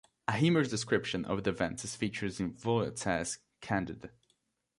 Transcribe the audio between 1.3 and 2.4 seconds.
the events is featured